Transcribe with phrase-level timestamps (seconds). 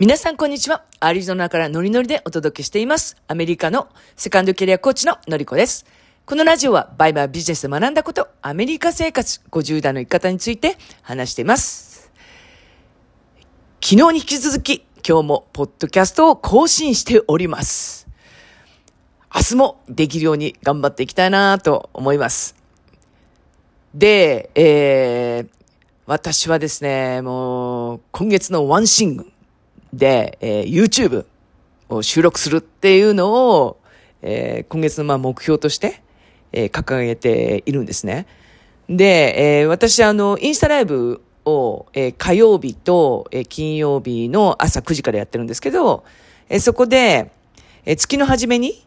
[0.00, 0.82] 皆さんこんにちは。
[0.98, 3.18] アリゾナからノリノリでお届けしています。
[3.28, 5.84] アメリカのセカンドキャリアコーチののりこです。
[6.24, 12.10] このラジオはバイバイビジネスで学んだこと、アメリカ生活50代の生き方について話しています。
[13.84, 18.08] 昨日に引き続き、今日もポッドキャストを更新しております。
[19.34, 22.56] 明日もできるように頑張っていきたいなと思います。
[23.94, 25.48] で、えー、
[26.06, 29.30] 私はですね、もう、今月のワンシング
[29.92, 31.26] で、えー、YouTube
[31.88, 33.80] を収録するっていうのを、
[34.22, 36.02] えー、今月のまあ目標として、
[36.52, 38.26] えー、掲げているんですね。
[38.88, 46.04] で、えー、私あの、インスタライブを、えー、火曜日と、えー、金曜日の朝9時からやってるんですけど、
[46.48, 47.30] えー、そこで、
[47.84, 48.84] えー、月の初めに、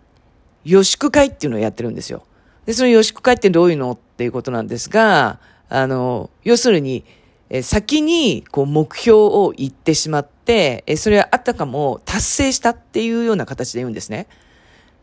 [0.66, 2.24] 予祝会っていうのをやってるんですよ。
[2.66, 5.40] で、その予祝会ってどういうのっていうことなんですが、
[5.70, 7.04] あの、要するに、
[7.50, 14.28] え先にこう目標を言ってしまって、えそれはあったかも達成したっていうような形で言うんですね。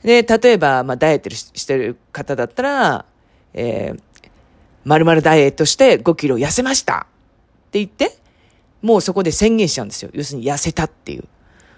[0.03, 3.05] で、例えば、まあ、ダイエットしてる方だったら、
[3.53, 4.01] えー、
[4.85, 7.07] 〇〇ダイエットして5キロ痩せました
[7.69, 8.17] って言って、
[8.83, 10.11] もうそこで宣言しちゃうんですよ。
[10.15, 11.25] 要するに痩せたっていう。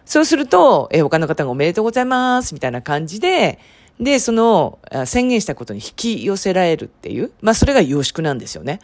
[0.05, 3.58] そうすると、えー、他の方がおめでとうございますみたいな感じで、
[4.00, 8.80] で、その、宣言したことに引き寄せられるっていう、まあ、それが凝縮なんですよね。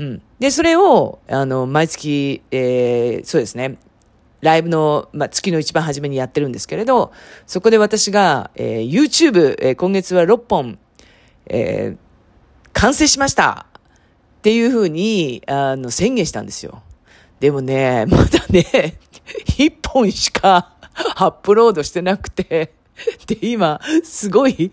[0.00, 0.22] うん。
[0.38, 3.76] で、それを、あの、毎月、えー、そうですね、
[4.40, 7.12] ライブの、まあ、月の一番初めにやってるんですけれど、
[7.46, 10.78] そこで私が、えー、YouTube、えー、今月は6本、
[11.44, 13.66] えー、完成しました
[14.38, 16.82] っていうふうに、あの、宣言したんですよ。
[17.38, 18.98] でもね、まだね、
[19.58, 20.72] 1本しか
[21.16, 22.72] アップロードしてなくて、
[23.26, 24.72] で、今、すごい、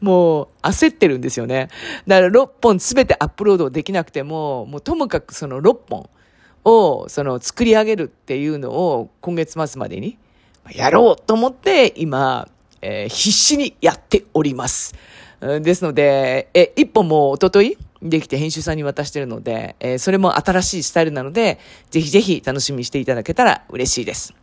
[0.00, 1.68] もう、焦ってるんですよね。
[2.06, 6.08] だから6本すべてアップロードできなくても、もうともかくその6本
[6.64, 10.18] を、その作り上げるっていうのを今月末までに
[10.72, 12.48] やろうと思って、今、
[12.80, 14.94] えー、必死にやっております。
[15.40, 21.58] ですので、え、1本もおとといできて編集さんに渡してるので、えー、それも新しいスタイルなので、
[21.90, 24.34] ぜひぜひ楽しみにしていただけたら嬉しいです。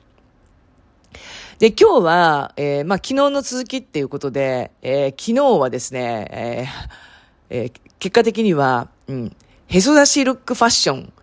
[1.61, 6.89] で、今日は、えー、まあ、昨日の続きっていうことで、えー、昨日はですね、えー
[7.51, 9.35] えー、結果的には、うん、
[9.67, 11.13] へそ出しルックファッション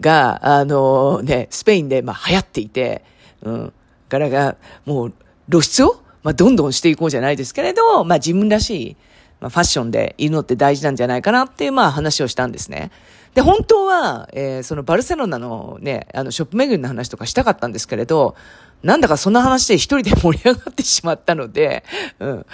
[0.00, 3.04] が、あのー、ね、スペインで、まあ、流行っていて、
[3.42, 3.72] うん、
[4.08, 4.56] 柄が、
[4.86, 5.12] もう、
[5.50, 8.96] 露出を、まあ、どんどんしていこうじゃないですけれど、まあ、自分らしい、
[9.40, 12.90] まあ、ファッションでいるのって大事なんじゃないかなっていう、まあ、話をしたんですね。
[13.34, 18.34] で、本当は、えー、そのバルセロナのね、あの、ショップ巡りの話とかしたかったんですけれど、
[18.82, 21.84] なんだかそんな話で一人で盛り上がってしまったので、
[22.18, 22.30] うん。
[22.30, 22.44] 今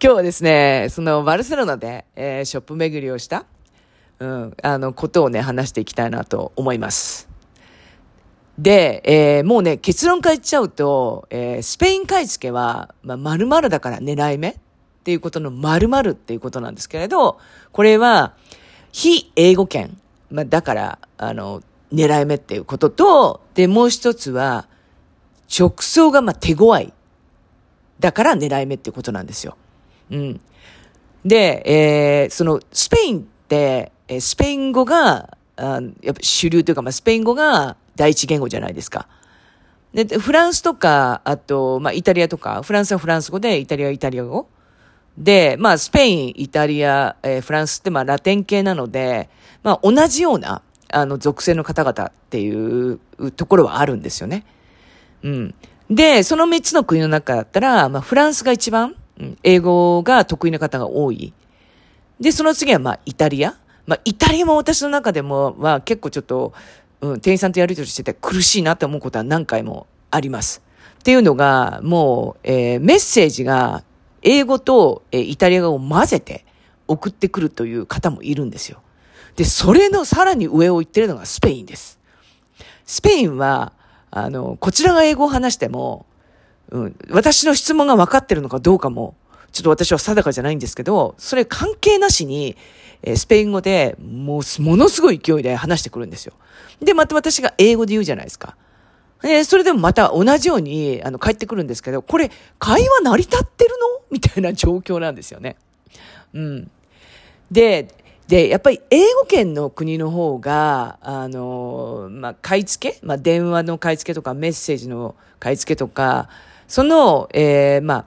[0.00, 3.46] 日はですね、そのバルセロナで、えー、ショップ巡りをした、
[4.18, 7.28] うん、あの、ことをね、話していきたいなと思います。
[8.58, 14.56] で、えー、もうね、結論から言っちゃうと、えー、スペイン買い付けは、まあ、〇〇だから狙い目
[15.04, 17.38] っていうことの〇〇っていうことなんですけれど、
[17.72, 18.32] これは、
[18.90, 20.00] 非英語圏、
[20.30, 24.66] まあ、だから、あの、狙い目っていうことと、で、もう一つは、
[25.58, 26.90] 直送がまあ手強い。
[28.00, 29.58] だから狙い目っていうことなんですよ。
[30.10, 30.40] うん。
[31.22, 39.06] で、えー、その、スペインって、えスペイン語が、あやっぱ主流というか、まあ、スペイン語が第一言語じゃないですか。
[39.92, 44.48] で、フランスとか、あと、まあ、イタリアとか、フランスはフランス語で、イタリアはイタリア語。
[45.16, 49.28] で、まあ、スペイン、イタリア、えー、フランスって、まあ、ラテン系なので、
[49.62, 52.98] まあ、同じような、あの、属性の方々っていう
[53.36, 54.44] ところはあるんですよね。
[55.22, 55.54] うん。
[55.88, 61.32] で、その3つの国の中だったら、まあ、フランスが一番、うん、英語が得意な方が多い。
[62.20, 63.54] で、その次は、まあ、イタリア。
[63.86, 66.52] まあ、イタリアも私の中でも、は結構ちょっと、
[67.00, 70.62] うん、店員さんとやりとりしてて苦しいなって思うことは何回もあります。
[70.98, 73.84] っていうのが、もう、えー、メッセージが、
[74.24, 76.44] 英語と、え、イタリア語を混ぜて
[76.88, 78.80] 送ってくるという方もいるんですよ。
[79.36, 82.00] で、それのさらに上を行ってるのがスペインです。
[82.86, 83.72] スペインは、
[84.10, 86.06] あの、こちらが英語を話しても、
[86.70, 89.14] うん、私の質問が分かってるのかどうかも、
[89.52, 92.56] ちょっと私は定かじゃないんですけど、それ関係なしに、
[93.02, 96.32] えスペイン語で、もう、ものすごい勢いで話してくるんですよ。
[96.80, 98.56] で、また私が英語で言うじゃないですか。
[99.24, 104.02] えそれでもまた同じように、あの、帰ってくるんですけど、これ、会話成り立ってるの？
[104.10, 105.56] みたいな状況なんですよね。
[106.34, 106.70] うん。
[107.50, 107.88] で、
[108.28, 116.28] で、やっぱり英語圏の国の方が、あの、まあ、買い付け、まあ、電話の買い付けとかメッセージの買い付けとか、
[116.68, 118.04] その、えー、まあ、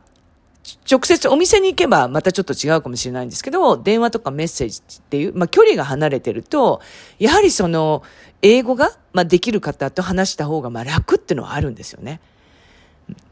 [0.89, 6.81] 直接お店に行けばまたちょっと違うかもしれないんですけど、電話とかメッセージっていう、まあ、距離が離れてると、
[7.19, 8.03] やはりその、
[8.41, 12.19] 英語が、まあ、できる方と話した方が、まあ、楽っていうのはあるんですよね。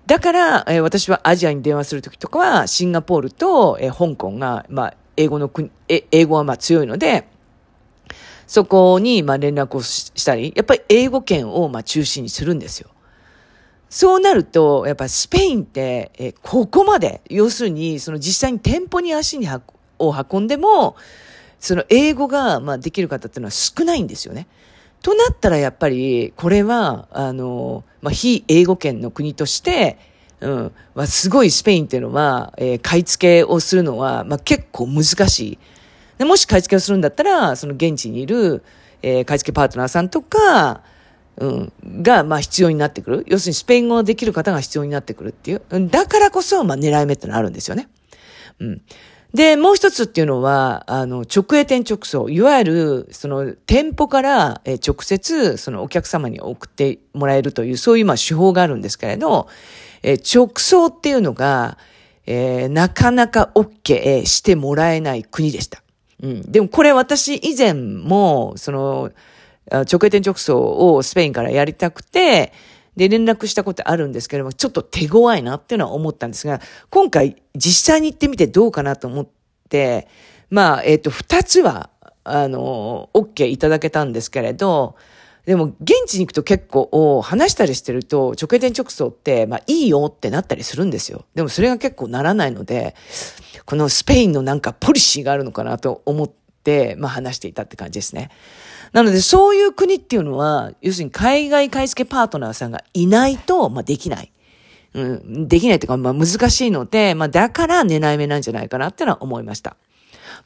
[0.08, 7.28] だから、えー、私はアジアに電話するときとかは、シンガポールと、えー、香港が、まあ、英語の国、え、英語はまあ強いので、
[8.48, 12.90] そこにまあ連絡をしたり、やっぱり英語圏をまあ中心にするんですよ。
[13.96, 19.48] そうなると、やっぱスペインって、えここまで、要するに、その実際に店舗に足に
[20.00, 20.98] を運んでも、
[21.62, 24.48] その英語が、まあ、できる方っていうのは少ないんですよね。
[25.02, 29.98] となったらやっぱり、これは、あの、まあ、非英語圏の国として、
[30.42, 35.58] うん、まあ、すごいスペインっていうのは、えー、買い付けをするのは、まあ、結構難しい。
[36.18, 38.62] でもし買い付けをするんだったら、その現地にいる、
[39.02, 40.84] えー、買い付けパートナーさんとか、
[41.38, 43.26] うん、が、まあ必要になってくる。
[43.28, 45.62] 要するにスペイン語ができる方が必要になってくるっていう。
[45.90, 47.90] だからこそ、まあ狙い目ってのはあるんですよね。
[48.60, 48.82] うん。
[49.34, 52.30] で、もう一つっていうのは、あの、直営店直送。
[52.30, 59.50] いわゆる、その、店舗から、直接、そのお客様に送ってもらえるという、そういう、まあ、手法があるんですけれど、
[60.04, 61.78] え直送っていうのが、
[62.26, 65.84] えー、なかなか OK してもらえない国でした。
[66.24, 66.52] うん。
[66.52, 69.12] でもこれ私以前も、その、
[69.72, 72.54] 直営店直送をスペインからやりたくて、
[72.96, 79.28] で、連絡したことあるんですけれども、ちょっと手強いなっていうのは思ったんですが、今回実際に行ってみてどうかなと思っ
[79.70, 80.08] て、
[80.50, 81.90] まあ、えっ、ー、と、二つは、
[82.24, 84.96] あの、OK いただけたんですけれど、
[85.46, 91.26] でも、現地に行くと結構、話したりしてると、直営店直送って、まあ、いいよってなったりするんですよ。
[91.36, 92.96] でも、それが結構ならないので、
[93.66, 96.45] このスペインのなんかポリシーがあるのかなと思って、
[96.98, 98.30] まあ、話していたって感じですね。
[98.92, 104.32] なので、そういう国っていうのは、要するに海外買い付けパートナーさんがいないと、まあ、できない。
[104.94, 109.76] うん、できないというか、まあ、難しいので、まあ、だから狙い目なんじゃないかなってのは思いました。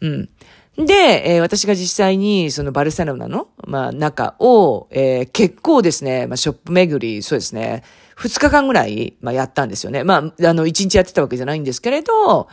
[0.01, 0.29] うん。
[0.77, 7.83] で、えー、私が実際に、そのバルセロナの、まあ、中を、えー、結構ですね、まあ、ショップ巡り、そうですね、
[8.15, 10.03] 二日間ぐらい、まあ、やったんですよね。
[10.03, 12.47] まあ、あの、一日やってたわけじゃないんですけれど、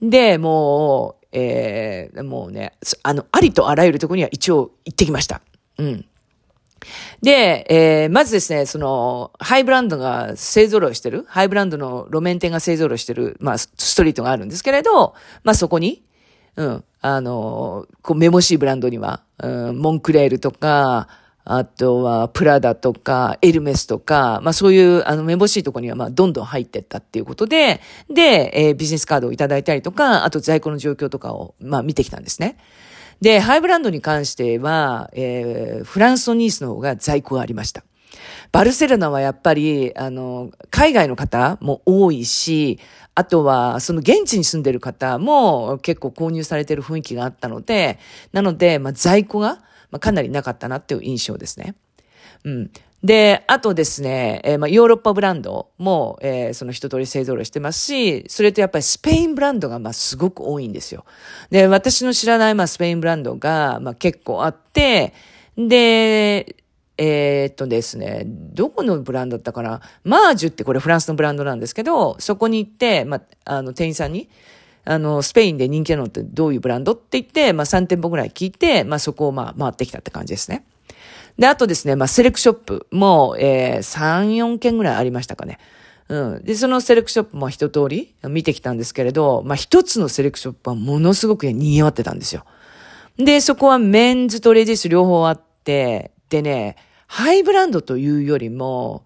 [0.00, 2.72] で、もう、えー、もうね、
[3.02, 5.40] あの、ありとあらゆるところには一応行ってきました。
[5.78, 6.04] うん。
[7.22, 16.04] で、えー、まずですね、その、ハイブランドが勢揃いしてる、ハイブランドの路面店が勢揃いしてる、まあ、ストリートがあるんですけれど、まあそこに、
[16.56, 21.08] うん、あの、こう、めぼしいブランドには、うん、モンクレールとか、
[21.50, 27.80] あとは、プラダとか、エルメスとか、まあそういう、あの、めぼしいとこには、まあ、どんどん入ってったっていうことで、
[28.10, 32.58] で、えー、ビジネスカードをいただいたりとか、あと在庫の状況とかを、まあ見てきたんですね。
[33.22, 37.82] で、ハイブランドに関しては、えー、フランスのニースの方が在庫がありました。
[38.52, 42.78] バルセロナはやっぱり、あの、海外の方も多いし、
[43.14, 47.98] あとは、その現地に住んでる方も結構購入されてる雰囲気があったので、
[48.32, 51.74] なので、まあ、在庫が、まあ、かなりなかったなっていう印象ですね。
[52.44, 52.70] うん。
[53.02, 61.04] で、あとですね、えー、まあ、ヨーロッパブランドも、えー、その一通り勢揃いしてますし、それとやっぱりスペインブランドが、まあ、すごく多いんですよ。
[61.50, 65.14] で、私の知らない、まあ、スペインブランドが、まあ、結構あって、
[65.56, 66.56] で、
[67.00, 69.80] えー、っとですね、どこのブランドだったかな？
[70.02, 74.28] マージュってこれフランスのブランドなんですけど、そこに行って、まあ、あの、店員さんに、
[74.90, 80.64] あの、スペインで人気なのってどういうブランドって言って、まあ3店舗ぐらい聞いて、まあそこをまあ回ってきたって感じですね。
[81.38, 85.58] で、あとですね、まあセレクショップも、えー、3、4件ぐらいありましたかね。
[86.08, 86.42] うん。
[86.42, 92.46] で、そのセレクショップも一通り見てきたんですけれど、まあ一つのセレクショップはものすごく賑わってたんですよ。
[93.18, 96.76] で、そこはメンズとレディス両方あって、でね、
[97.08, 99.04] ハイブランドというよりも、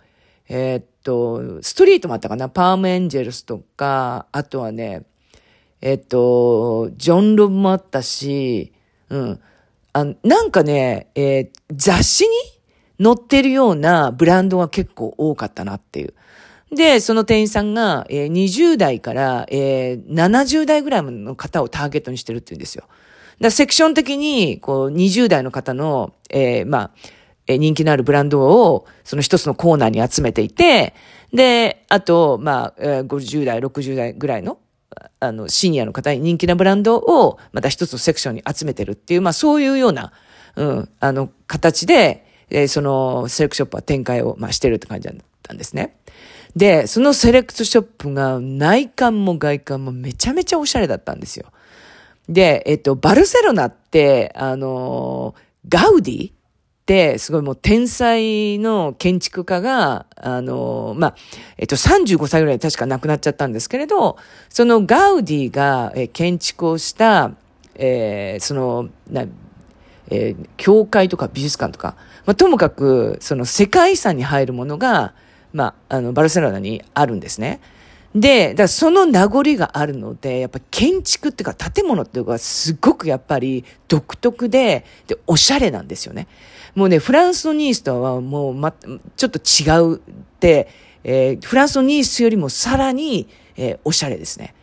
[0.49, 5.03] えー、っと、ストリートもあったかなパームエンジェルスとか、あとはね、
[5.83, 8.73] えっと、ジョン・ロブもあったし、
[9.11, 9.41] うん。
[9.93, 16.15] あなんかね、えー、雑誌に載ってるようなブランドが結構多かったなっていう。
[16.71, 22.85] で、その店員さんが、えー、20代から、えー、70代ぐらいの方をターゲットにしてるって言うんですよ。
[23.41, 26.91] だセクション的に、こう、20代の方の、えー、まあ、
[27.49, 30.95] え、人気のあるブランドを、その一つのコーナーに集めていて、
[31.33, 34.59] で、あと、まあ、えー、50代、60代ぐらいの
[35.21, 40.13] あの、シニアの方に人気なブランドを、また一つのセクションに集めてるっていう、まあそういうような、
[40.57, 45.97] うん、あの、形で、えー、その、セレクトショップは展開を、まあしてるって感じだったんですね。
[46.57, 51.47] で、そのセレクトショップが内観も外観もめちゃめちゃおしゃれだったんですよ。
[52.29, 55.35] で、えっと、バルセロナって、あの、
[55.69, 56.33] ガウディ、
[57.19, 61.15] すごいもう天才の建築家が、あの、まあ、
[61.57, 64.17] えっと、35歳ぐらいで確か亡くなっちゃったんですけれど、
[64.49, 67.33] そのガウディが、建築をした、
[67.77, 69.27] えー、その、な、
[70.09, 71.97] えー、教会とか美術館とか、
[72.27, 75.15] まあ、ともかく、その世界遺産に入るものが、
[75.53, 77.61] まあ、あの、バルセロナにあるんですね。
[78.15, 86.29] で、だその名残があるので、やっぱ建築っていうか建物っていうかすごくやっぱり独特で、で、おしゃれなんですよね。
[86.75, 88.73] もうね、フランスのニースとはもうま、
[89.17, 90.01] ちょっと違うっ
[90.41, 90.69] て、
[91.05, 94.55] えー、フランスのニースよりもさらに、えー、おしゃれですね。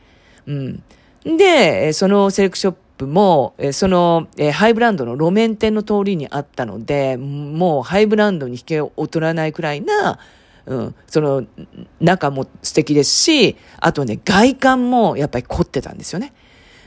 [0.45, 0.83] うん。
[1.25, 10.19] で、そのセレクショップも、その、え、ハイブランドの路面店の通りにあったので、もうハイブランドに引けを劣らないくらいな、
[10.69, 11.45] うん、その、
[11.99, 16.31] 中も素敵ですし、あとね、外観もやっぱり凝ってたんですよね。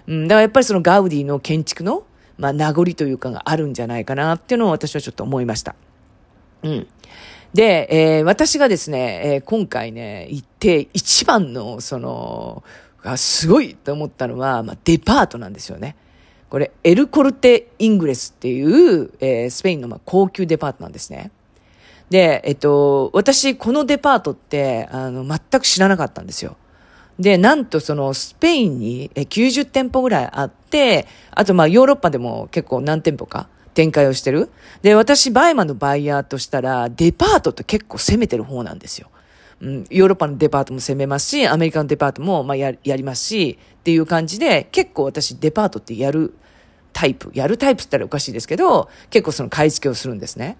[0.06, 2.04] うん、だからやっぱりそのガウディの建築の、
[2.38, 5.74] まあ、名残というかがあるんじゃないかなっていうのを私はちょっと思いました。
[6.62, 6.86] うん。
[7.52, 12.62] で、えー、私がですね、えー、今回ね、行って一番の、その、
[13.02, 15.96] がすごいと思ったのは、まあ、デパートなんですよね。
[16.50, 21.32] これ、エルコルテ・イングレスっていう、えー、スペインのまあ高級デパートなんですね。
[22.12, 26.58] で、えっと、私、このデパートって、あの、全く知らなかったんですよ。
[27.18, 34.50] で、なんとそのスペインに90店舗ぐらいあって、あとまヨーロッパでも結構何店舗か展開をしてる。
[34.82, 39.08] で、私、バイマンのバイヤーとしたら、デパートって結構攻めてる方なんですよ。
[39.62, 46.34] うん、ヨーロッパのデパートも攻めますし、アメリカのデパートもまややりますし、っていう感じで、結構私デパートってやる
[46.92, 50.58] タイプ、やるタイプって言ったらおかしいですけど、結構その買い付けをするんですね。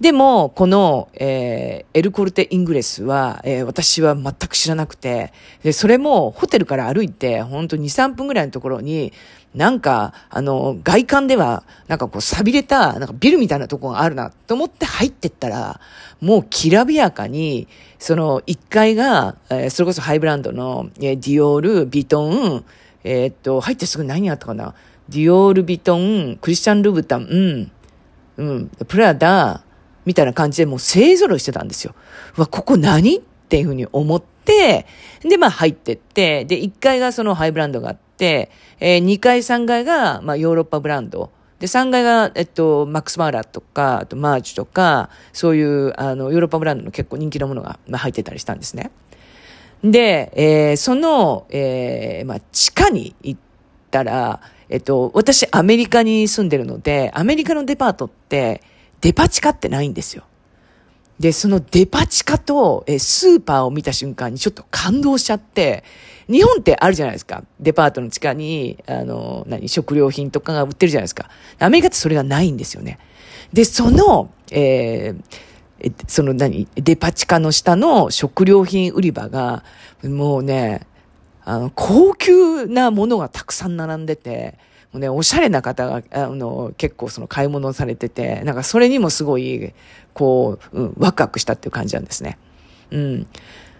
[0.00, 5.32] でも、この、えー、エルコルテ・イングレスは、えー、私は全く知らなくて、
[5.62, 9.12] で、それもホテルから歩いて、ほんと2、3分ぐらいのところに、
[9.54, 15.80] なんか、あの、外観では、なんかこう、錆びれた、なんかビルみたいなとこがあるな、と思って入ってったら、
[16.20, 17.68] もうきらびやかに、
[18.00, 22.64] その、1階が、えー、それこそハイブランドの、えー、ディオール、ビトン、
[23.04, 24.74] えー、っと、入ってすぐ何あったかな。
[25.08, 29.62] ディオール・ビトン、クリスチャン・ルブタン、うん、うん、プラダ、
[30.04, 31.94] みたいな感じでもう勢揃いしてたんですよ。
[32.36, 33.18] わ、ここ何？
[33.18, 34.86] っていうふうに思って、
[35.22, 41.30] で、まあ入ってって、で、1階がそのハイブランドがあって、えー、2階、3階が、まあヨーロッパブランド。
[41.58, 48.90] で、3階が、えっと、マックス・マーラとか、あとマーチとか、そういう、あの、ヨーロッパブランドの結構人気のものが、まあ、入ってたりしたんですね。
[49.82, 53.40] で、えー、その、えー、まあ、地下に行っ
[53.90, 58.62] たら、えっと、私、アメリカに住んでるので、アメリカのデパートって、
[59.04, 60.24] デパ地下ってないんですよ。
[61.20, 65.84] で、そのデパ地下と、えスーパーを見た瞬間にちょっと感動しちゃって、
[66.26, 67.44] 日本ってあるじゃないですか。
[67.60, 71.28] デパートの地下に、あの、何、食料品とかが売ってるじゃないですか。
[71.58, 72.98] アメリカってそれがないんですよね。
[73.52, 79.64] で、その、えー、その何、デパ地下の下の食料品売り場が、
[80.02, 80.86] もうね、
[81.44, 84.58] あの、高級なものがたくさん並んでて、
[84.98, 89.72] ね、おしゃれな方が、あの、結構その買い物をされてて、なんかそれにもすごい、
[90.12, 92.38] こう、うん、ワクワクしたっていう感じなんですね。
[92.90, 93.26] うん。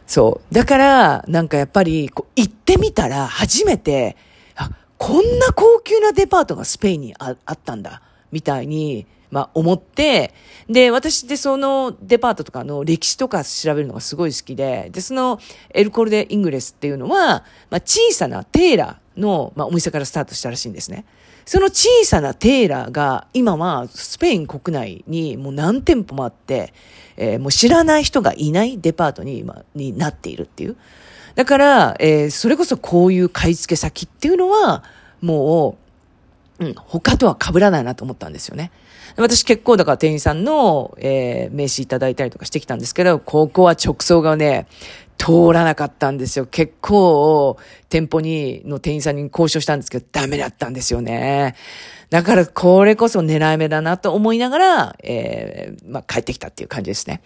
[0.07, 0.55] そう。
[0.55, 4.17] だから、なんかやっぱり、こう、行ってみたら、初めて、
[4.57, 8.03] あ、こんな高級なデパートがスペインにああったんだ、
[8.33, 10.33] みたいに、まあ、思って、
[10.69, 15.41] で、私ってそのデパートとかの歴史とか調べるのがすごい好きで、で、その
[15.71, 21.05] エルコルデ・イングレスっていうのは、まあ、小さなテーラーの、まあ、お店からスタートしたらしいんですね。
[21.47, 26.73] その小さなテーラーが今はスペイン国内にもう何店舗もあって、
[27.17, 30.77] えー、もう知らない人がいないデパートに今、になっているっていう。
[31.35, 34.85] だから、えー、それこそこういう買い付け先っていうのは、
[35.21, 35.77] も
[36.61, 38.71] う、うん、他とは被らないなと思ったんですよね。
[39.17, 44.67] 私結構だから店員さんの、えー、名刺いただいたりとかしてきたんですけど、ここは直送がね、
[45.19, 46.47] 通らなかったんですよ。
[46.47, 51.55] 結構、店舗に、の店員さんに交渉したんですけど、ダメだったんですよね。
[52.11, 57.23] だから、これこそ狙い目だなと思いながら、えー、まあ、帰ってきたっていう感じですね。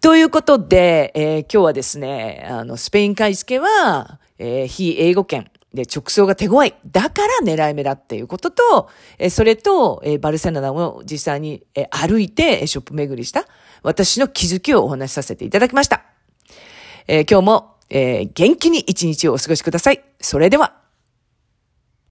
[0.00, 6.74] ということで、えー、今日はですね、あの、スペイン買い付けは、えー、非英語圏、で、直送が手強い。
[6.90, 13.46] だから狙い目だっていうことと、えそれと、えバルセロナを実際に、え歩いてショップ巡りした
[13.82, 16.04] 私の気づきをお話しさせていただきました。
[17.06, 20.02] え今日も、え元気に一日をお過ごしください。
[20.20, 20.81] それでは。